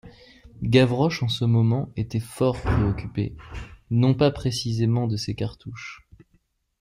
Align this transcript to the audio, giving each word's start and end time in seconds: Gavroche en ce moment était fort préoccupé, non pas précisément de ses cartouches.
Gavroche 0.63 1.21
en 1.21 1.27
ce 1.27 1.45
moment 1.45 1.91
était 1.95 2.19
fort 2.19 2.59
préoccupé, 2.59 3.35
non 3.91 4.15
pas 4.15 4.31
précisément 4.31 5.05
de 5.05 5.15
ses 5.15 5.35
cartouches. 5.35 6.07